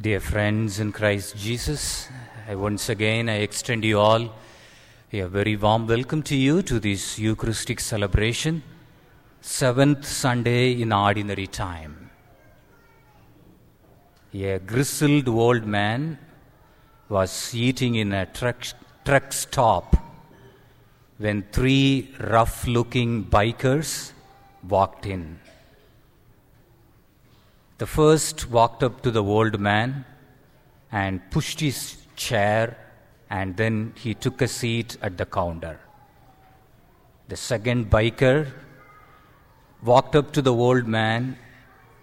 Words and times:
Dear 0.00 0.20
friends 0.20 0.80
in 0.80 0.90
Christ 0.90 1.36
Jesus, 1.36 2.08
I 2.48 2.54
once 2.54 2.88
again 2.88 3.28
I 3.28 3.40
extend 3.40 3.84
you 3.84 3.98
all 4.00 4.34
a 5.12 5.22
very 5.24 5.54
warm 5.54 5.86
welcome 5.86 6.22
to 6.22 6.34
you 6.34 6.62
to 6.62 6.80
this 6.80 7.18
Eucharistic 7.18 7.78
celebration, 7.78 8.62
seventh 9.42 10.06
Sunday 10.06 10.80
in 10.80 10.94
ordinary 10.94 11.46
time. 11.46 12.08
A 14.32 14.58
grizzled 14.60 15.28
old 15.28 15.66
man 15.66 16.18
was 17.10 17.54
eating 17.54 17.96
in 17.96 18.14
a 18.14 18.24
truck, 18.24 18.64
truck 19.04 19.30
stop 19.30 19.94
when 21.18 21.42
three 21.52 22.14
rough 22.18 22.66
looking 22.66 23.26
bikers 23.26 24.12
walked 24.66 25.04
in. 25.04 25.38
The 27.82 27.86
first 27.88 28.48
walked 28.48 28.84
up 28.84 29.00
to 29.02 29.10
the 29.10 29.24
old 29.24 29.58
man 29.58 30.04
and 30.92 31.20
pushed 31.32 31.58
his 31.58 31.96
chair, 32.14 32.76
and 33.28 33.56
then 33.56 33.92
he 33.96 34.14
took 34.14 34.40
a 34.40 34.46
seat 34.46 34.96
at 35.02 35.18
the 35.18 35.26
counter. 35.26 35.80
The 37.26 37.36
second 37.36 37.90
biker 37.90 38.52
walked 39.82 40.14
up 40.14 40.30
to 40.34 40.42
the 40.42 40.54
old 40.54 40.86
man 40.86 41.36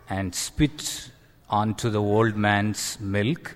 and 0.10 0.36
spit 0.36 1.12
onto 1.50 1.90
the 1.90 2.02
old 2.02 2.36
man's 2.36 3.00
milk, 3.00 3.56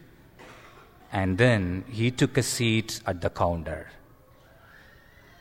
and 1.12 1.37
then 1.37 1.84
he 1.90 2.09
took 2.09 2.37
a 2.37 2.43
seat 2.43 3.01
at 3.05 3.20
the 3.20 3.31
counter. 3.31 3.91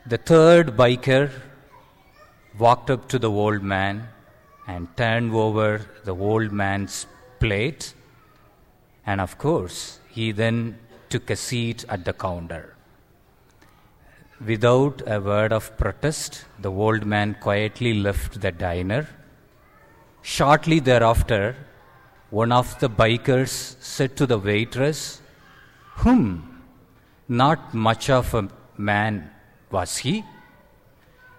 The 0.05 0.19
third 0.19 0.77
biker 0.77 1.30
walked 2.59 2.91
up 2.91 3.09
to 3.10 3.21
the 3.21 3.30
old 3.30 3.62
man 3.62 4.09
and 4.66 4.97
turned 4.97 5.34
over 5.34 5.87
the 6.05 6.15
old 6.15 6.52
man's 6.52 7.07
plate, 7.41 7.95
and 9.05 9.21
of 9.21 9.38
course, 9.38 9.98
he 10.09 10.33
then 10.33 10.79
took 11.09 11.30
a 11.30 11.37
seat 11.37 11.85
at 11.88 12.05
the 12.05 12.13
counter. 12.13 12.77
Without 14.45 15.02
a 15.07 15.21
word 15.21 15.52
of 15.52 15.77
protest, 15.77 16.45
the 16.60 16.71
old 16.71 17.05
man 17.07 17.37
quietly 17.40 17.95
left 17.95 18.40
the 18.40 18.51
diner. 18.51 19.09
Shortly 20.23 20.80
thereafter, 20.80 21.57
one 22.30 22.52
of 22.52 22.79
the 22.80 22.88
bikers 22.88 23.77
said 23.80 24.16
to 24.16 24.27
the 24.27 24.38
waitress, 24.38 25.21
Hmm, 25.96 26.38
not 27.29 27.74
much 27.74 28.09
of 28.10 28.33
a 28.35 28.49
man 28.77 29.30
was 29.71 29.99
he? 29.99 30.24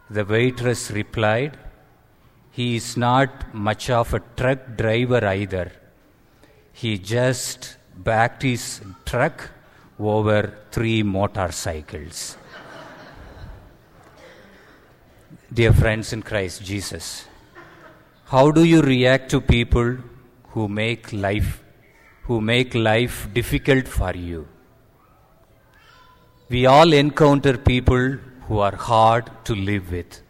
The 0.09 0.23
waitress 0.23 0.91
replied, 0.91 1.57
He 2.57 2.75
is 2.75 2.95
not 2.95 3.53
much 3.53 3.89
of 3.89 4.13
a 4.13 4.21
truck 4.37 4.77
driver 4.77 5.25
either. 5.25 5.71
He 6.71 6.99
just 6.99 7.77
backed 7.97 8.43
his 8.43 8.81
truck 9.05 9.49
over 9.99 10.53
three 10.71 11.01
motorcycles. 11.01 12.37
Dear 15.51 15.73
friends 15.73 16.13
in 16.13 16.21
Christ 16.21 16.63
Jesus, 16.63 17.25
how 18.25 18.51
do 18.51 18.63
you 18.63 18.81
react 18.81 19.29
to 19.31 19.41
people 19.41 19.97
who 20.49 20.67
make 20.67 21.11
life 21.11 21.61
who 22.23 22.39
make 22.39 22.73
life 22.73 23.27
difficult 23.33 23.87
for 23.87 24.13
you? 24.15 24.47
We 26.49 26.67
all 26.67 26.93
encounter 26.93 27.57
people 27.57 28.17
who 28.47 28.59
are 28.59 28.75
hard 28.75 29.31
to 29.45 29.55
live 29.55 29.91
with. 29.91 30.22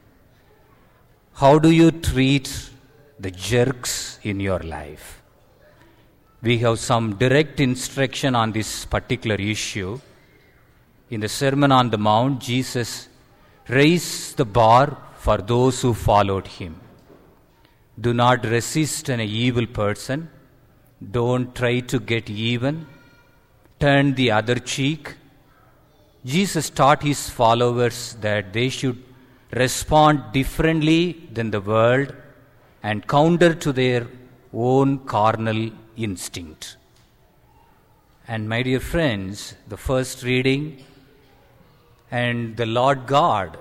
How 1.35 1.57
do 1.57 1.71
you 1.71 1.89
treat 1.89 2.69
the 3.19 3.31
jerks 3.31 4.19
in 4.21 4.39
your 4.39 4.59
life? 4.59 5.23
We 6.43 6.59
have 6.59 6.77
some 6.77 7.15
direct 7.15 7.59
instruction 7.59 8.35
on 8.35 8.51
this 8.51 8.85
particular 8.85 9.37
issue. 9.37 9.99
In 11.09 11.21
the 11.21 11.29
Sermon 11.29 11.71
on 11.71 11.89
the 11.89 11.97
Mount, 11.97 12.39
Jesus 12.39 13.09
raised 13.67 14.37
the 14.37 14.45
bar 14.45 14.95
for 15.17 15.37
those 15.37 15.81
who 15.81 15.95
followed 15.95 16.45
him. 16.45 16.79
Do 17.99 18.13
not 18.13 18.45
resist 18.45 19.09
an 19.09 19.19
evil 19.21 19.65
person. 19.65 20.29
Don't 21.11 21.55
try 21.55 21.79
to 21.79 21.99
get 21.99 22.29
even. 22.29 22.85
Turn 23.79 24.13
the 24.13 24.29
other 24.31 24.59
cheek. 24.59 25.15
Jesus 26.23 26.69
taught 26.69 27.01
his 27.01 27.27
followers 27.27 28.17
that 28.21 28.53
they 28.53 28.69
should 28.69 29.01
respond 29.61 30.31
differently 30.31 31.01
than 31.31 31.51
the 31.51 31.61
world 31.61 32.13
and 32.81 33.07
counter 33.07 33.53
to 33.53 33.71
their 33.71 34.07
own 34.53 34.99
carnal 35.13 35.69
instinct. 35.95 36.77
And 38.27 38.49
my 38.49 38.63
dear 38.63 38.79
friends, 38.79 39.55
the 39.67 39.77
first 39.77 40.23
reading 40.23 40.83
and 42.09 42.57
the 42.57 42.65
Lord 42.65 43.05
God, 43.05 43.57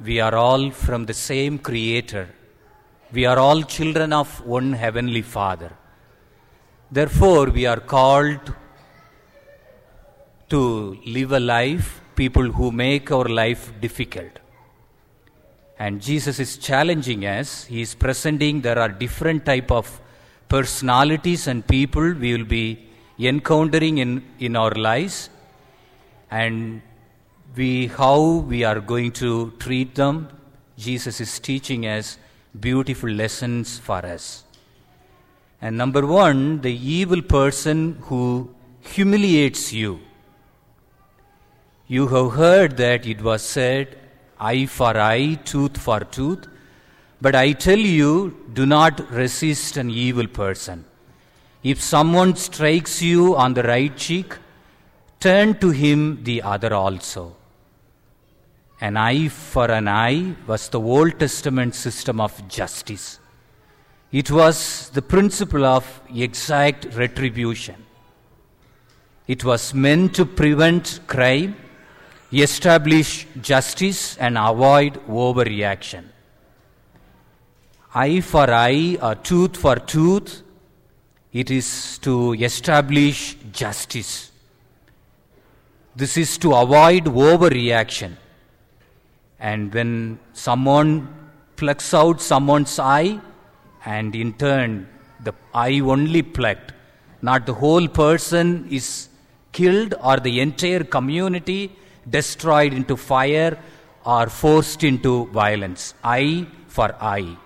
we 0.00 0.20
are 0.20 0.34
all 0.34 0.70
from 0.70 1.06
the 1.06 1.14
same 1.14 1.58
Creator. 1.58 2.28
We 3.12 3.24
are 3.26 3.38
all 3.38 3.62
children 3.62 4.12
of 4.12 4.44
one 4.46 4.72
Heavenly 4.72 5.22
Father. 5.22 5.72
Therefore, 6.90 7.46
we 7.50 7.66
are 7.66 7.80
called 7.80 8.54
to 10.48 10.98
live 11.04 11.32
a 11.32 11.40
life, 11.40 12.00
people 12.14 12.52
who 12.52 12.70
make 12.70 13.10
our 13.10 13.24
life 13.24 13.72
difficult. 13.80 14.38
And 15.78 16.00
Jesus 16.00 16.38
is 16.40 16.56
challenging 16.56 17.26
us. 17.26 17.64
He 17.64 17.82
is 17.82 17.94
presenting 17.94 18.62
there 18.62 18.78
are 18.78 18.88
different 18.88 19.44
type 19.44 19.70
of 19.70 20.00
personalities 20.48 21.46
and 21.46 21.66
people 21.66 22.12
we 22.14 22.36
will 22.36 22.46
be 22.46 22.88
encountering 23.18 23.98
in, 23.98 24.24
in 24.38 24.56
our 24.56 24.70
lives. 24.70 25.28
And 26.30 26.82
we 27.54 27.86
how 27.88 28.20
we 28.52 28.64
are 28.64 28.80
going 28.80 29.12
to 29.12 29.52
treat 29.58 29.94
them. 29.94 30.28
Jesus 30.78 31.20
is 31.20 31.38
teaching 31.38 31.86
us 31.86 32.18
beautiful 32.58 33.10
lessons 33.10 33.78
for 33.78 34.04
us. 34.04 34.44
And 35.60 35.76
number 35.76 36.06
one, 36.06 36.60
the 36.60 36.72
evil 36.72 37.22
person 37.22 37.98
who 38.02 38.54
humiliates 38.80 39.72
you. 39.72 40.00
You 41.86 42.08
have 42.08 42.32
heard 42.32 42.76
that 42.78 43.06
it 43.06 43.22
was 43.22 43.42
said, 43.42 43.98
eye 44.38 44.66
for 44.66 44.96
eye, 44.96 45.38
tooth 45.44 45.76
for 45.76 46.00
tooth. 46.00 46.46
But 47.20 47.34
I 47.34 47.52
tell 47.52 47.78
you, 47.78 48.36
do 48.52 48.66
not 48.66 49.10
resist 49.10 49.76
an 49.76 49.90
evil 49.90 50.26
person. 50.26 50.84
If 51.62 51.80
someone 51.80 52.36
strikes 52.36 53.02
you 53.02 53.36
on 53.36 53.54
the 53.54 53.62
right 53.62 53.96
cheek, 53.96 54.36
turn 55.18 55.58
to 55.58 55.70
him 55.70 56.22
the 56.22 56.42
other 56.42 56.74
also. 56.74 57.34
An 58.80 58.96
eye 58.96 59.28
for 59.28 59.70
an 59.70 59.88
eye 59.88 60.34
was 60.46 60.68
the 60.68 60.80
Old 60.80 61.18
Testament 61.18 61.74
system 61.74 62.20
of 62.20 62.46
justice. 62.48 63.18
It 64.12 64.30
was 64.30 64.90
the 64.90 65.02
principle 65.02 65.64
of 65.64 66.00
exact 66.14 66.94
retribution. 66.94 67.84
It 69.26 69.42
was 69.42 69.74
meant 69.74 70.14
to 70.16 70.24
prevent 70.24 71.00
crime, 71.06 71.56
establish 72.42 73.26
justice, 73.40 74.16
and 74.18 74.36
avoid 74.36 74.94
overreaction. 75.06 76.04
Eye 77.94 78.20
for 78.20 78.50
eye 78.50 78.98
or 79.00 79.14
tooth 79.14 79.56
for 79.56 79.76
tooth, 79.76 80.42
it 81.32 81.50
is 81.50 81.98
to 81.98 82.34
establish 82.34 83.36
justice. 83.52 84.32
This 85.94 86.16
is 86.16 86.36
to 86.38 86.54
avoid 86.54 87.04
overreaction. 87.04 88.16
And 89.38 89.72
when 89.72 90.18
someone 90.32 91.08
plucks 91.56 91.94
out 91.94 92.20
someone's 92.20 92.78
eye, 92.78 93.20
and 93.84 94.14
in 94.14 94.32
turn 94.34 94.88
the 95.22 95.34
eye 95.54 95.80
only 95.80 96.22
plucked, 96.22 96.72
not 97.22 97.46
the 97.46 97.54
whole 97.54 97.88
person 97.88 98.66
is 98.70 99.08
killed 99.52 99.94
or 100.02 100.18
the 100.18 100.40
entire 100.40 100.84
community 100.84 101.74
destroyed 102.08 102.72
into 102.72 102.96
fire 102.96 103.58
or 104.04 104.28
forced 104.28 104.84
into 104.84 105.26
violence. 105.26 105.94
Eye 106.04 106.46
for 106.68 106.94
eye. 107.00 107.36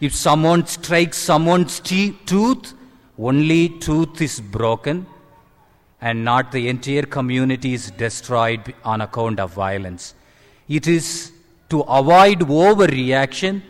If 0.00 0.14
someone 0.14 0.66
strikes 0.66 1.18
someone's 1.18 1.80
te- 1.80 2.18
tooth, 2.26 2.74
only 3.18 3.68
tooth 3.68 4.20
is 4.20 4.40
broken 4.40 5.06
and 6.00 6.24
not 6.24 6.52
the 6.52 6.68
entire 6.68 7.02
community 7.02 7.74
is 7.74 7.90
destroyed 7.92 8.74
on 8.84 9.00
account 9.00 9.40
of 9.40 9.54
violence. 9.54 10.14
It 10.68 10.86
is 10.86 11.32
to 11.70 11.80
avoid 11.82 12.40
overreaction 12.40 13.62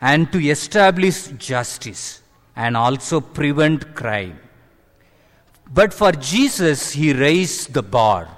and 0.00 0.30
to 0.32 0.38
establish 0.38 1.26
justice 1.38 2.22
and 2.56 2.76
also 2.76 3.20
prevent 3.20 3.94
crime. 3.94 4.38
But 5.72 5.92
for 5.92 6.12
Jesus, 6.12 6.92
he 6.92 7.12
raised 7.12 7.74
the 7.74 7.82
bar 7.82 8.28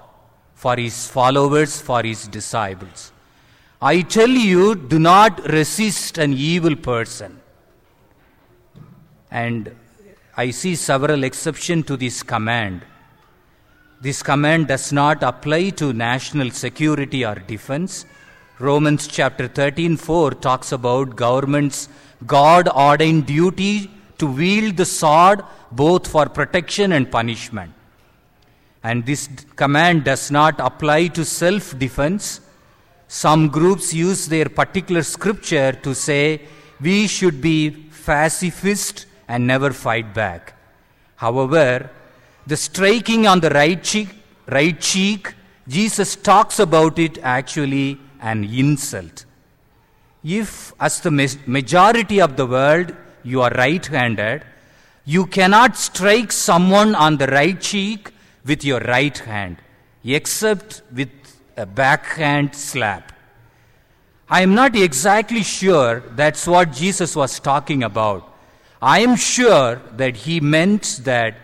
for 0.67 0.77
his 0.77 0.97
followers, 1.17 1.73
for 1.89 2.03
his 2.03 2.27
disciples. 2.37 3.13
I 3.81 4.01
tell 4.01 4.35
you, 4.51 4.75
do 4.75 4.99
not 4.99 5.35
resist 5.59 6.19
an 6.19 6.33
evil 6.33 6.75
person. 6.75 7.41
And 9.31 9.71
I 10.37 10.51
see 10.51 10.75
several 10.75 11.23
exceptions 11.23 11.87
to 11.87 11.97
this 11.97 12.17
command. 12.25 12.83
This 14.01 14.25
command 14.25 14.67
does 14.67 14.93
not 14.93 15.23
apply 15.23 15.71
to 15.83 15.93
national 15.93 16.51
security 16.51 17.25
or 17.25 17.37
defense. 17.37 18.05
Romans 18.59 19.07
chapter 19.07 19.47
13 19.47 19.97
4 19.97 20.33
talks 20.49 20.73
about 20.73 21.15
government's 21.15 21.89
God 22.27 22.67
ordained 22.69 23.27
duty 23.27 23.89
to 24.19 24.27
wield 24.27 24.77
the 24.77 24.91
sword 24.99 25.45
both 25.71 26.09
for 26.09 26.27
protection 26.29 26.91
and 26.91 27.13
punishment. 27.19 27.73
And 28.82 29.05
this 29.05 29.28
command 29.56 30.05
does 30.05 30.31
not 30.31 30.61
apply 30.61 31.08
to 31.08 31.25
self 31.25 31.78
defense. 31.78 32.40
Some 33.08 33.49
groups 33.49 33.93
use 33.94 34.26
their 34.26 34.49
particular 34.49 35.02
scripture 35.02 35.73
to 35.73 35.94
say 35.94 36.43
we 36.81 37.06
should 37.06 37.40
be 37.40 37.87
pacifist 38.05 39.06
and 39.28 39.46
never 39.46 39.73
fight 39.73 40.14
back. 40.14 40.55
However, 41.17 41.90
the 42.46 42.56
striking 42.56 43.26
on 43.26 43.40
the 43.40 43.50
right 43.50 43.82
cheek, 43.82 44.08
right 44.49 44.79
cheek, 44.81 45.34
Jesus 45.67 46.14
talks 46.14 46.61
about 46.61 46.99
it 46.99 47.19
actually 47.19 47.99
an 48.20 48.44
insult. 48.44 49.25
If, 50.22 50.72
as 50.81 51.00
the 51.00 51.11
majority 51.46 52.20
of 52.20 52.37
the 52.37 52.46
world, 52.46 52.94
you 53.22 53.43
are 53.43 53.50
right 53.50 53.84
handed, 53.84 54.44
you 55.05 55.26
cannot 55.26 55.76
strike 55.76 56.31
someone 56.32 56.94
on 56.94 57.17
the 57.17 57.26
right 57.29 57.61
cheek 57.61 58.12
with 58.46 58.64
your 58.64 58.81
right 58.81 59.16
hand, 59.19 59.58
except 60.04 60.82
with 60.94 61.10
a 61.56 61.66
backhand 61.66 62.54
slap. 62.54 63.12
I 64.28 64.43
am 64.43 64.54
not 64.54 64.75
exactly 64.75 65.43
sure 65.43 66.00
that's 66.14 66.46
what 66.46 66.72
Jesus 66.72 67.14
was 67.14 67.38
talking 67.38 67.82
about. 67.82 68.32
I 68.82 69.00
am 69.00 69.16
sure 69.16 69.81
that 69.96 70.16
he 70.16 70.40
meant 70.40 71.00
that 71.04 71.37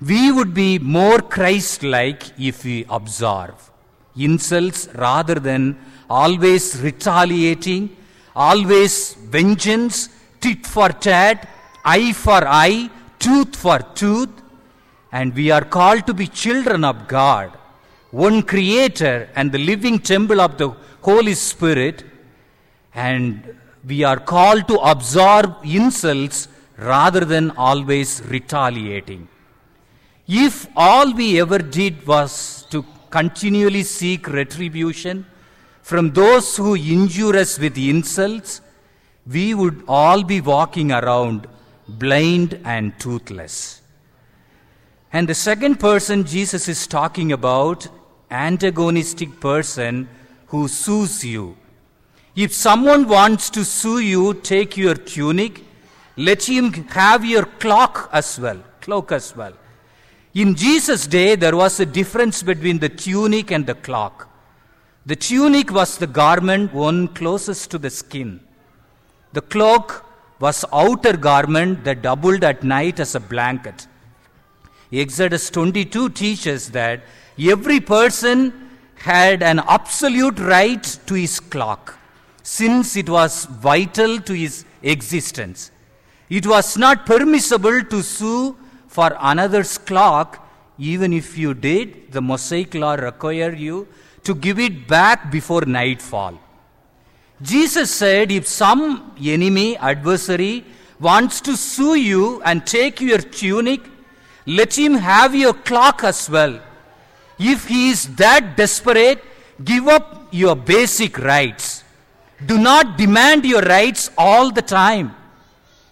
we 0.00 0.30
would 0.30 0.52
be 0.54 0.78
more 0.78 1.20
Christ 1.20 1.82
like 1.82 2.38
if 2.38 2.64
we 2.64 2.84
observe 2.88 3.70
insults 4.16 4.88
rather 4.94 5.36
than 5.36 5.78
always 6.08 6.80
retaliating, 6.80 7.96
always 8.36 9.14
vengeance, 9.14 10.08
tit 10.40 10.66
for 10.66 10.90
tat, 10.90 11.48
eye 11.84 12.12
for 12.12 12.46
eye, 12.46 12.90
tooth 13.18 13.56
for 13.56 13.78
tooth. 13.94 14.33
And 15.18 15.32
we 15.40 15.52
are 15.56 15.64
called 15.76 16.08
to 16.08 16.14
be 16.20 16.26
children 16.26 16.82
of 16.84 17.06
God, 17.06 17.52
one 18.10 18.42
Creator 18.42 19.28
and 19.36 19.52
the 19.52 19.62
living 19.70 20.00
temple 20.12 20.40
of 20.40 20.58
the 20.58 20.70
Holy 21.02 21.34
Spirit. 21.34 22.02
And 22.92 23.56
we 23.86 24.02
are 24.02 24.18
called 24.18 24.66
to 24.70 24.76
absorb 24.92 25.58
insults 25.62 26.48
rather 26.76 27.20
than 27.20 27.52
always 27.52 28.24
retaliating. 28.24 29.28
If 30.26 30.66
all 30.74 31.14
we 31.14 31.40
ever 31.40 31.58
did 31.58 32.04
was 32.08 32.66
to 32.70 32.84
continually 33.10 33.84
seek 33.84 34.26
retribution 34.26 35.26
from 35.82 36.10
those 36.12 36.56
who 36.56 36.74
injure 36.74 37.36
us 37.36 37.56
with 37.56 37.78
insults, 37.78 38.60
we 39.36 39.54
would 39.54 39.84
all 39.86 40.24
be 40.24 40.40
walking 40.40 40.90
around 40.90 41.46
blind 41.86 42.60
and 42.64 42.98
toothless. 42.98 43.82
And 45.14 45.28
the 45.28 45.34
second 45.34 45.78
person 45.78 46.24
Jesus 46.24 46.66
is 46.66 46.88
talking 46.88 47.30
about, 47.30 47.86
antagonistic 48.32 49.38
person 49.38 50.08
who 50.48 50.66
sues 50.66 51.24
you. 51.24 51.56
If 52.34 52.52
someone 52.52 53.06
wants 53.06 53.48
to 53.50 53.64
sue 53.64 54.00
you, 54.00 54.34
take 54.34 54.76
your 54.76 54.96
tunic, 54.96 55.62
let 56.16 56.42
him 56.48 56.72
have 56.72 57.24
your 57.24 57.44
cloak 57.44 58.08
as 58.12 58.40
well, 58.40 58.60
cloak 58.80 59.12
as 59.12 59.36
well. 59.36 59.52
In 60.34 60.56
Jesus' 60.56 61.06
day, 61.06 61.36
there 61.36 61.56
was 61.56 61.78
a 61.78 61.86
difference 61.86 62.42
between 62.42 62.80
the 62.80 62.88
tunic 62.88 63.52
and 63.52 63.64
the 63.64 63.76
cloak. 63.76 64.26
The 65.06 65.14
tunic 65.14 65.70
was 65.70 65.96
the 65.96 66.08
garment 66.08 66.74
worn 66.74 67.06
closest 67.06 67.70
to 67.70 67.78
the 67.78 67.90
skin. 67.90 68.40
The 69.32 69.42
cloak 69.42 70.04
was 70.40 70.64
outer 70.72 71.16
garment 71.16 71.84
that 71.84 72.02
doubled 72.02 72.42
at 72.42 72.64
night 72.64 72.98
as 72.98 73.14
a 73.14 73.20
blanket. 73.20 73.86
Exodus 75.00 75.50
22 75.50 76.10
teaches 76.10 76.70
that 76.70 77.02
every 77.38 77.80
person 77.80 78.52
had 78.94 79.42
an 79.42 79.60
absolute 79.66 80.38
right 80.38 80.84
to 81.06 81.14
his 81.14 81.40
cloak, 81.40 81.96
since 82.42 82.96
it 82.96 83.08
was 83.08 83.46
vital 83.46 84.20
to 84.20 84.32
his 84.32 84.64
existence. 84.82 85.70
It 86.28 86.46
was 86.46 86.76
not 86.76 87.06
permissible 87.06 87.82
to 87.82 88.02
sue 88.02 88.56
for 88.86 89.16
another's 89.20 89.78
clock, 89.78 90.48
even 90.78 91.12
if 91.12 91.36
you 91.36 91.54
did, 91.54 92.12
the 92.12 92.22
Mosaic 92.22 92.74
law 92.74 92.94
required 92.94 93.58
you 93.58 93.88
to 94.22 94.34
give 94.34 94.58
it 94.58 94.86
back 94.86 95.30
before 95.30 95.62
nightfall. 95.62 96.38
Jesus 97.42 97.90
said, 97.90 98.30
if 98.30 98.46
some 98.46 99.12
enemy, 99.22 99.76
adversary, 99.76 100.64
wants 101.00 101.40
to 101.40 101.56
sue 101.56 101.96
you 101.96 102.40
and 102.42 102.64
take 102.64 103.00
your 103.00 103.18
tunic, 103.18 103.82
let 104.46 104.76
him 104.78 104.94
have 104.94 105.34
your 105.34 105.54
clock 105.54 106.04
as 106.04 106.28
well. 106.28 106.60
If 107.38 107.66
he 107.66 107.90
is 107.90 108.14
that 108.16 108.56
desperate, 108.56 109.24
give 109.62 109.88
up 109.88 110.28
your 110.30 110.54
basic 110.54 111.18
rights. 111.18 111.82
Do 112.46 112.58
not 112.58 112.98
demand 112.98 113.44
your 113.44 113.62
rights 113.62 114.10
all 114.18 114.50
the 114.50 114.62
time. 114.62 115.14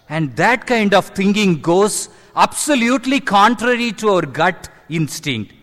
And 0.09 0.35
that 0.35 0.67
kind 0.67 0.93
of 0.93 1.07
thinking 1.07 1.61
goes 1.61 2.09
absolutely 2.35 3.19
contrary 3.19 3.91
to 3.93 4.09
our 4.09 4.21
gut 4.21 4.69
instinct. 4.89 5.53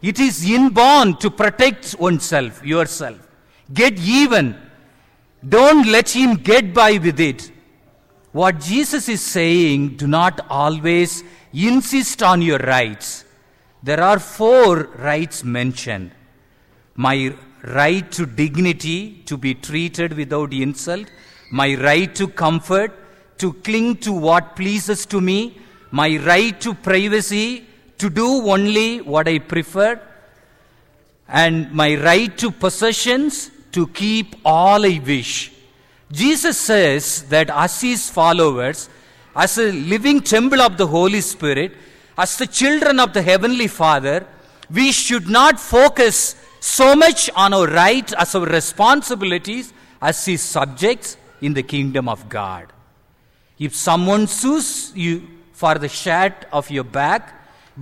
It 0.00 0.18
is 0.18 0.48
inborn 0.48 1.16
to 1.16 1.30
protect 1.30 1.96
oneself, 1.98 2.64
yourself. 2.64 3.18
Get 3.72 3.98
even. 3.98 4.56
Don't 5.46 5.86
let 5.86 6.08
him 6.08 6.36
get 6.36 6.72
by 6.72 6.98
with 6.98 7.20
it. 7.20 7.50
What 8.32 8.60
Jesus 8.60 9.08
is 9.08 9.20
saying, 9.20 9.96
do 9.96 10.06
not 10.06 10.46
always 10.50 11.24
insist 11.56 12.22
on 12.22 12.42
your 12.42 12.58
rights. 12.58 13.24
There 13.82 14.02
are 14.02 14.18
four 14.18 14.84
rights 14.98 15.44
mentioned 15.44 16.12
my 16.96 17.34
right 17.62 18.10
to 18.12 18.24
dignity, 18.26 19.22
to 19.26 19.36
be 19.36 19.54
treated 19.54 20.14
without 20.14 20.52
insult, 20.52 21.06
my 21.50 21.74
right 21.74 22.14
to 22.14 22.26
comfort, 22.26 22.92
to 23.38 23.52
cling 23.52 23.96
to 23.96 24.12
what 24.12 24.56
pleases 24.56 25.04
to 25.06 25.20
me, 25.20 25.58
my 25.90 26.16
right 26.18 26.58
to 26.60 26.74
privacy, 26.74 27.66
to 27.98 28.08
do 28.08 28.26
only 28.48 29.00
what 29.02 29.28
I 29.28 29.38
prefer, 29.38 30.00
and 31.28 31.70
my 31.72 31.96
right 31.96 32.36
to 32.38 32.50
possessions, 32.50 33.50
to 33.72 33.86
keep 33.88 34.36
all 34.44 34.86
I 34.86 35.00
wish. 35.04 35.52
Jesus 36.10 36.58
says 36.58 37.24
that 37.24 37.50
as 37.50 37.80
his 37.80 38.08
followers, 38.08 38.88
as 39.36 39.58
a 39.58 39.70
living 39.70 40.20
temple 40.20 40.62
of 40.62 40.78
the 40.78 40.86
Holy 40.86 41.20
Spirit, 41.20 41.72
as 42.16 42.38
the 42.38 42.46
children 42.46 42.98
of 42.98 43.12
the 43.12 43.20
Heavenly 43.20 43.68
Father, 43.68 44.26
we 44.70 44.90
should 44.92 45.28
not 45.28 45.60
focus 45.60 46.34
so 46.60 46.96
much 46.96 47.28
on 47.36 47.52
our 47.52 47.66
rights 47.66 48.14
as 48.14 48.34
our 48.34 48.46
responsibilities 48.46 49.72
as 50.00 50.24
his 50.24 50.40
subjects 50.42 51.18
in 51.42 51.52
the 51.52 51.62
kingdom 51.62 52.08
of 52.08 52.28
God. 52.28 52.72
If 53.58 53.76
someone 53.76 54.26
sues 54.26 54.92
you 54.94 55.28
for 55.52 55.76
the 55.76 55.88
shirt 55.88 56.46
of 56.50 56.70
your 56.70 56.84
back, 56.84 57.34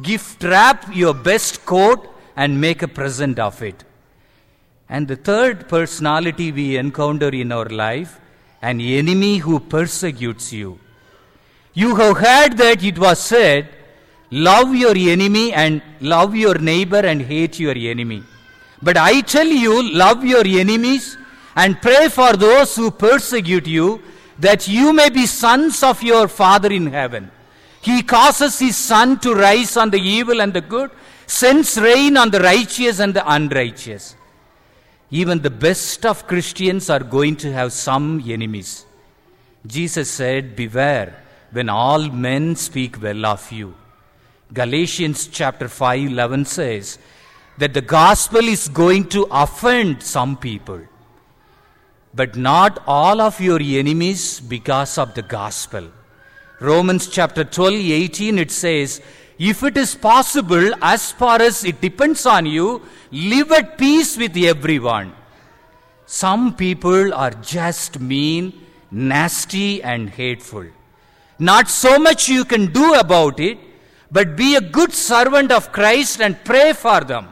gift 0.03 0.43
wrap 0.43 0.95
your 0.95 1.15
best 1.15 1.65
coat 1.65 2.09
and 2.37 2.61
make 2.61 2.83
a 2.83 2.89
present 2.89 3.39
of 3.39 3.63
it. 3.63 3.85
And 4.89 5.07
the 5.07 5.17
third 5.17 5.69
personality 5.69 6.51
we 6.53 6.77
encounter 6.77 7.29
in 7.29 7.53
our 7.53 7.67
life, 7.67 8.21
an 8.61 8.81
enemy 8.81 9.39
who 9.39 9.61
persecutes 9.61 10.53
you. 10.53 10.79
You 11.75 11.97
have 11.97 12.19
heard 12.19 12.57
that 12.59 12.85
it 12.85 12.99
was 12.99 13.19
said, 13.19 13.69
love 14.31 14.75
your 14.75 14.97
enemy 14.97 15.53
and 15.53 15.83
love 16.01 16.37
your 16.37 16.57
neighbor 16.59 16.99
and 16.99 17.21
hate 17.21 17.59
your 17.59 17.77
enemy. 17.77 18.23
But 18.81 18.97
I 18.97 19.21
tell 19.23 19.47
you, 19.47 19.93
love 19.93 20.25
your 20.25 20.47
enemies 20.47 21.17
and 21.57 21.81
pray 21.83 22.09
for 22.09 22.35
those 22.35 22.77
who 22.77 22.93
persecute 22.93 23.67
you 23.67 24.03
that 24.39 24.69
you 24.69 24.93
may 24.93 25.11
be 25.11 25.27
sons 25.27 25.83
of 25.83 26.03
your 26.03 26.29
Father 26.29 26.73
in 26.73 26.87
heaven. 26.87 27.31
He 27.81 28.03
causes 28.03 28.59
his 28.59 28.77
sun 28.77 29.19
to 29.21 29.35
rise 29.35 29.77
on 29.77 29.91
the 29.91 30.01
evil 30.01 30.41
and 30.41 30.53
the 30.53 30.61
good, 30.61 30.91
sends 31.27 31.77
rain 31.77 32.17
on 32.17 32.31
the 32.31 32.41
righteous 32.41 33.01
and 33.01 33.15
the 33.15 33.29
unrighteous. 33.29 34.15
Even 35.11 35.43
the 35.43 35.51
best 35.51 36.07
of 36.07 36.27
Christians 36.27 36.89
are 36.89 37.01
going 37.01 37.37
to 37.37 37.53
have 37.53 37.73
some 37.73 38.23
enemies. 38.27 38.87
Jesus 39.67 40.11
said, 40.11 40.57
Beware 40.57 41.24
when 41.55 41.69
all 41.69 42.09
men 42.27 42.55
speak 42.55 43.01
well 43.03 43.27
of 43.35 43.51
you. 43.51 43.75
Galatians 44.53 45.27
chapter 45.27 45.69
5 45.69 46.13
11 46.13 46.45
says 46.45 46.99
that 47.59 47.75
the 47.75 47.87
gospel 47.99 48.53
is 48.57 48.69
going 48.69 49.07
to 49.17 49.27
offend 49.31 50.03
some 50.03 50.37
people 50.37 50.83
but 52.15 52.37
not 52.37 52.83
all 52.87 53.21
of 53.21 53.41
your 53.41 53.61
enemies 53.61 54.41
because 54.41 54.99
of 54.99 55.15
the 55.15 55.23
gospel. 55.23 55.91
Romans 56.61 57.09
chapter 57.09 57.45
12, 57.45 57.75
18, 57.75 58.39
it 58.39 58.51
says, 58.51 59.03
If 59.39 59.63
it 59.65 59.77
is 59.77 59.95
possible, 59.97 60.73
as 60.81 61.11
far 61.11 61.43
as 61.43 61.65
it 61.65 61.81
depends 61.81 62.25
on 62.25 62.47
you, 62.47 62.83
live 63.11 63.51
at 63.51 63.77
peace 63.77 64.17
with 64.17 64.37
everyone. 64.37 65.13
Some 66.07 66.55
people 66.55 67.13
are 67.13 67.33
just 67.33 67.99
mean, 67.99 68.53
nasty, 68.91 69.83
and 69.83 70.09
hateful. 70.09 70.67
Not 71.39 71.69
so 71.69 71.99
much 71.99 72.29
you 72.29 72.45
can 72.45 72.73
do 72.73 72.95
about 72.95 73.41
it, 73.41 73.59
but 74.11 74.37
be 74.37 74.55
a 74.55 74.61
good 74.61 74.93
servant 74.93 75.51
of 75.51 75.73
Christ 75.73 76.21
and 76.21 76.43
pray 76.45 76.73
for 76.73 77.01
them. 77.01 77.29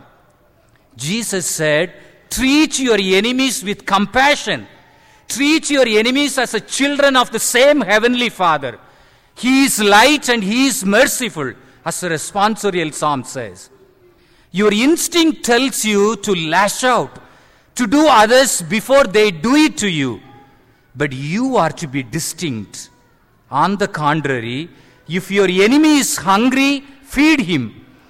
Jesus 0.96 1.46
said, 1.46 1.94
Treat 2.30 2.78
your 2.78 2.98
enemies 2.98 3.62
with 3.62 3.86
compassion. 3.86 4.66
Treat 5.28 5.70
your 5.70 5.86
enemies 5.86 6.38
as 6.38 6.52
the 6.52 6.60
children 6.60 7.16
of 7.16 7.30
the 7.30 7.38
same 7.38 7.80
heavenly 7.80 8.28
Father. 8.28 8.78
He 9.36 9.64
is 9.64 9.80
light 9.80 10.28
and 10.28 10.42
he 10.42 10.66
is 10.66 10.84
merciful, 10.84 11.52
as 11.84 12.00
the 12.00 12.08
responsorial 12.10 12.92
psalm 12.92 13.24
says. 13.24 13.70
Your 14.50 14.72
instinct 14.72 15.44
tells 15.44 15.84
you 15.84 16.16
to 16.16 16.34
lash 16.34 16.84
out, 16.84 17.18
to 17.76 17.86
do 17.86 18.06
others 18.06 18.60
before 18.62 19.04
they 19.04 19.30
do 19.30 19.54
it 19.54 19.78
to 19.78 19.88
you. 19.88 20.20
But 20.94 21.12
you 21.12 21.56
are 21.56 21.70
to 21.70 21.86
be 21.86 22.02
distinct. 22.02 22.90
On 23.52 23.76
the 23.76 23.86
contrary, 23.86 24.70
if 25.06 25.30
your 25.30 25.46
enemy 25.46 25.98
is 25.98 26.16
hungry, 26.16 26.82
feed 27.02 27.40
him. 27.40 27.64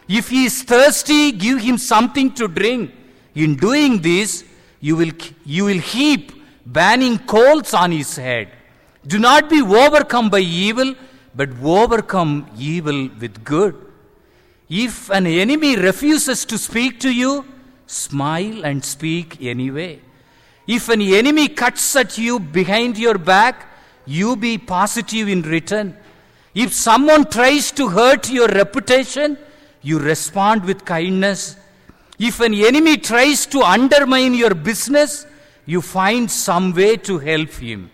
If 0.09 0.29
he 0.29 0.45
is 0.45 0.63
thirsty, 0.63 1.33
give 1.33 1.59
him 1.61 1.79
something 1.79 2.33
to 2.35 2.47
drink. 2.47 2.93
In 3.35 3.57
doing 3.57 4.01
this, 4.01 4.45
you 4.81 4.95
will, 4.95 5.11
you 5.45 5.65
will 5.65 5.79
heap 5.79 6.33
burning 6.65 7.19
coals 7.19 7.75
on 7.75 7.91
his 7.91 8.15
head. 8.17 8.51
Do 9.07 9.19
not 9.19 9.51
be 9.51 9.61
overcome 9.61 10.31
by 10.31 10.41
evil, 10.41 10.95
but 11.35 11.49
overcome 11.63 12.49
evil 12.57 13.11
with 13.21 13.43
good. 13.43 13.75
If 14.69 15.11
an 15.11 15.27
enemy 15.27 15.77
refuses 15.77 16.45
to 16.45 16.57
speak 16.57 17.01
to 17.01 17.13
you, 17.13 17.45
smile 17.87 18.65
and 18.65 18.85
speak 18.85 19.43
anyway. 19.43 20.01
If 20.69 20.89
an 20.89 21.03
enemy 21.03 21.49
cuts 21.49 21.97
at 21.97 22.17
you 22.17 22.39
behind 22.39 22.97
your 22.97 23.19
back, 23.19 23.72
you 24.07 24.37
be 24.37 24.59
positive 24.59 25.29
in 25.29 25.43
return. 25.43 25.97
If 26.55 26.73
someone 26.73 27.25
tries 27.25 27.71
to 27.73 27.89
hurt 27.89 28.31
your 28.31 28.49
reputation, 28.49 29.39
you 29.81 29.99
respond 29.99 30.65
with 30.65 30.85
kindness. 30.85 31.57
If 32.19 32.41
an 32.41 32.55
enemy 32.55 32.99
tries 32.99 33.47
to 33.47 33.63
undermine 33.63 34.35
your 34.35 34.55
business, 34.55 35.27
you 35.67 35.81
find 35.81 36.31
some 36.31 36.73
way 36.73 36.97
to 36.99 37.19
help 37.19 37.51
him. 37.51 37.91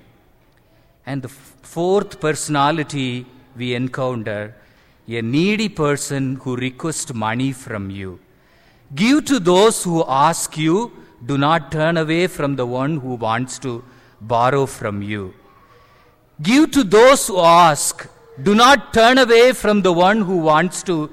And 1.06 1.22
the 1.22 1.28
fourth 1.28 2.20
personality 2.20 3.26
we 3.56 3.74
encounter 3.74 4.54
a 5.08 5.22
needy 5.22 5.68
person 5.68 6.36
who 6.36 6.54
requests 6.56 7.12
money 7.14 7.52
from 7.52 7.90
you. 7.90 8.20
Give 8.94 9.24
to 9.24 9.38
those 9.38 9.82
who 9.82 10.04
ask 10.06 10.56
you, 10.56 10.92
do 11.24 11.38
not 11.38 11.72
turn 11.72 11.96
away 11.96 12.26
from 12.26 12.56
the 12.56 12.66
one 12.66 12.98
who 12.98 13.14
wants 13.14 13.58
to 13.60 13.82
borrow 14.20 14.66
from 14.66 15.02
you. 15.02 15.34
Give 16.40 16.70
to 16.70 16.84
those 16.84 17.26
who 17.26 17.40
ask, 17.40 18.08
do 18.42 18.54
not 18.54 18.92
turn 18.94 19.18
away 19.18 19.52
from 19.52 19.82
the 19.82 19.92
one 19.92 20.22
who 20.22 20.36
wants 20.36 20.82
to 20.84 21.10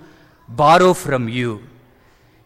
borrow 0.48 0.94
from 0.94 1.28
you. 1.28 1.64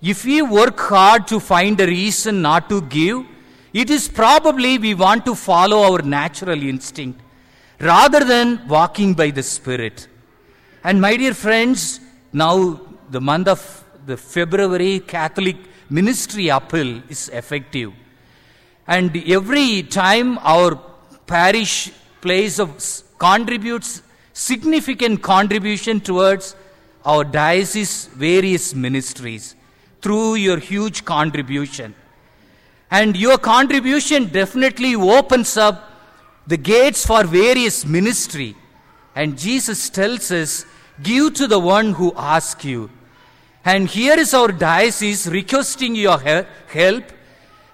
If 0.01 0.23
we 0.23 0.41
work 0.41 0.79
hard 0.79 1.27
to 1.27 1.39
find 1.41 1.79
a 1.79 1.85
reason 1.85 2.41
not 2.41 2.69
to 2.69 2.81
give, 2.81 3.25
it 3.73 3.89
is 3.89 4.07
probably 4.07 4.77
we 4.77 4.93
want 4.93 5.25
to 5.25 5.35
follow 5.35 5.91
our 5.91 6.01
natural 6.01 6.61
instinct 6.63 7.19
rather 7.79 8.23
than 8.23 8.65
walking 8.67 9.13
by 9.13 9.29
the 9.29 9.43
Spirit. 9.43 10.07
And 10.83 11.01
my 11.01 11.17
dear 11.17 11.33
friends, 11.33 11.99
now 12.31 12.79
the 13.09 13.19
month 13.19 13.49
of 13.49 13.83
the 14.05 14.15
February 14.15 15.01
Catholic 15.01 15.57
ministry 15.89 16.47
appeal 16.47 17.01
is 17.09 17.29
effective. 17.29 17.91
And 18.87 19.15
every 19.17 19.83
time 19.83 20.37
our 20.39 20.79
parish 21.27 21.91
plays 22.21 22.59
a, 22.59 22.69
contributes 23.17 24.01
significant 24.33 25.21
contribution 25.21 25.99
towards 25.99 26.55
our 27.05 27.23
diocese 27.23 28.07
various 28.07 28.73
ministries 28.73 29.55
through 30.01 30.35
your 30.35 30.57
huge 30.57 31.05
contribution. 31.05 31.93
And 32.91 33.15
your 33.15 33.37
contribution 33.37 34.25
definitely 34.25 34.95
opens 34.95 35.57
up 35.57 35.91
the 36.47 36.57
gates 36.57 37.05
for 37.05 37.23
various 37.23 37.85
ministry. 37.85 38.55
And 39.15 39.37
Jesus 39.37 39.89
tells 39.89 40.31
us, 40.31 40.65
give 41.03 41.33
to 41.35 41.47
the 41.47 41.59
one 41.59 41.93
who 41.93 42.13
asks 42.15 42.65
you. 42.65 42.89
And 43.65 43.87
here 43.87 44.17
is 44.17 44.33
our 44.33 44.47
diocese 44.47 45.27
requesting 45.27 45.95
your 45.95 46.19
help 46.19 47.05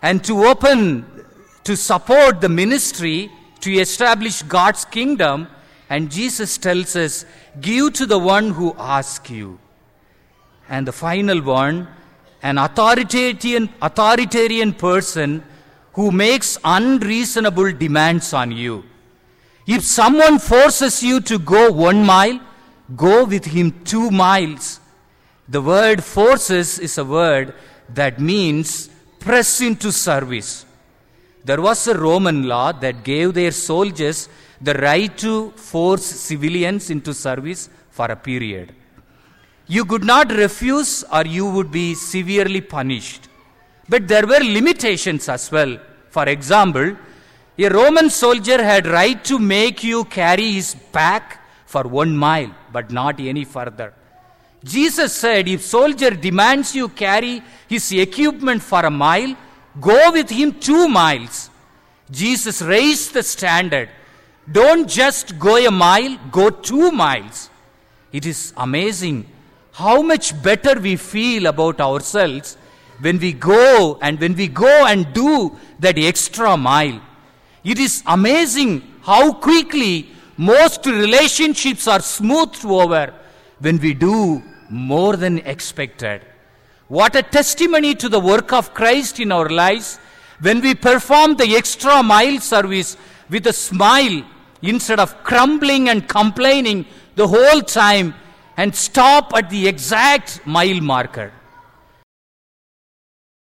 and 0.01 0.23
to 0.23 0.45
open, 0.45 1.25
to 1.63 1.77
support 1.77 2.41
the 2.41 2.49
ministry 2.49 3.31
to 3.62 3.71
establish 3.74 4.41
God's 4.43 4.85
kingdom. 4.85 5.47
And 5.89 6.12
Jesus 6.12 6.57
tells 6.57 6.95
us, 6.95 7.25
give 7.62 7.93
to 7.93 8.05
the 8.05 8.19
one 8.19 8.51
who 8.51 8.75
asks 8.77 9.29
you. 9.29 9.59
And 10.67 10.88
the 10.88 10.91
final 10.91 11.41
one, 11.41 11.88
an 12.41 12.57
authoritarian, 12.57 13.69
authoritarian 13.81 14.74
person 14.74 15.43
who 15.93 16.12
makes 16.12 16.57
unreasonable 16.63 17.71
demands 17.74 18.33
on 18.33 18.51
you. 18.51 18.83
If 19.67 19.83
someone 19.83 20.39
forces 20.39 21.01
you 21.01 21.21
to 21.21 21.39
go 21.39 21.71
one 21.71 22.05
mile, 22.05 22.39
go 22.95 23.24
with 23.24 23.45
him 23.45 23.83
two 23.83 24.12
miles. 24.12 24.79
The 25.47 25.62
word 25.62 26.03
forces 26.03 26.79
is 26.79 26.97
a 26.97 27.05
word 27.05 27.53
that 27.89 28.19
means 28.19 28.89
press 29.19 29.62
into 29.62 29.91
service. 29.91 30.64
There 31.45 31.61
was 31.61 31.87
a 31.87 31.95
Roman 31.97 32.47
law 32.47 32.71
that 32.71 33.03
gave 33.03 33.35
their 33.35 33.51
soldiers 33.51 34.29
the 34.59 34.73
right 34.73 35.15
to 35.19 35.51
force 35.51 36.03
civilians 36.03 36.89
into 36.89 37.13
service 37.13 37.69
for 37.91 38.07
a 38.07 38.15
period. 38.15 38.73
You 39.67 39.85
could 39.85 40.03
not 40.03 40.31
refuse 40.31 41.03
or 41.11 41.23
you 41.25 41.45
would 41.49 41.71
be 41.71 41.93
severely 41.93 42.61
punished. 42.61 43.29
But 43.87 44.07
there 44.07 44.25
were 44.25 44.39
limitations 44.39 45.29
as 45.29 45.51
well. 45.51 45.77
For 46.09 46.27
example, 46.27 46.97
a 47.57 47.69
Roman 47.69 48.09
soldier 48.09 48.63
had 48.63 48.87
right 48.87 49.23
to 49.25 49.37
make 49.37 49.83
you 49.83 50.05
carry 50.05 50.53
his 50.53 50.75
pack 50.91 51.39
for 51.67 51.83
one 51.83 52.17
mile, 52.17 52.51
but 52.71 52.89
not 52.89 53.19
any 53.19 53.45
further. 53.45 53.93
Jesus 54.63 55.13
said, 55.13 55.47
if 55.47 55.61
soldier 55.61 56.09
demands 56.09 56.75
you 56.75 56.89
carry 56.89 57.43
his 57.67 57.91
equipment 57.91 58.63
for 58.63 58.81
a 58.83 58.89
mile, 58.89 59.35
go 59.79 60.12
with 60.12 60.29
him 60.29 60.60
two 60.60 60.88
miles. 60.88 61.50
Jesus 62.12 62.62
raised 62.62 63.13
the 63.13 63.24
standard. 63.24 63.89
Don't 64.51 64.88
just 64.88 65.39
go 65.39 65.58
a 65.58 65.72
mile, 65.72 66.17
go 66.32 66.50
two 66.50 66.91
miles. 66.91 67.50
It 68.12 68.25
is 68.25 68.53
amazing 68.58 69.27
how 69.74 70.01
much 70.01 70.41
better 70.41 70.79
we 70.79 70.96
feel 70.96 71.48
about 71.48 71.82
ourselves 71.82 72.58
when 73.00 73.20
we 73.20 73.34
go 73.34 73.98
and 74.01 74.20
when 74.20 74.36
we 74.36 74.48
go 74.48 74.86
and 74.86 75.12
do 75.13 75.58
that 75.79 75.98
extra 75.98 76.55
mile. 76.55 77.01
It 77.63 77.79
is 77.79 78.03
amazing 78.05 78.84
how 79.01 79.34
quickly 79.34 80.10
most 80.38 80.86
relationships 80.86 81.88
are 81.88 82.00
smoothed 82.00 82.63
over 82.65 83.13
when 83.60 83.79
we 83.79 83.94
do 83.94 84.44
more 84.70 85.15
than 85.15 85.39
expected. 85.39 86.22
What 86.87 87.15
a 87.15 87.23
testimony 87.23 87.95
to 87.95 88.09
the 88.09 88.19
work 88.19 88.53
of 88.53 88.73
Christ 88.73 89.19
in 89.19 89.31
our 89.31 89.49
lives 89.49 89.99
when 90.39 90.61
we 90.61 90.75
perform 90.75 91.35
the 91.35 91.55
extra 91.55 92.03
mile 92.03 92.39
service 92.39 92.95
with 93.29 93.47
a 93.47 93.53
smile 93.53 94.23
instead 94.61 94.99
of 94.99 95.23
crumbling 95.23 95.89
and 95.89 96.07
complaining 96.07 96.85
the 97.15 97.27
whole 97.27 97.61
time 97.61 98.13
and 98.57 98.75
stop 98.75 99.33
at 99.35 99.49
the 99.49 99.67
exact 99.67 100.45
mile 100.45 100.79
marker. 100.79 101.31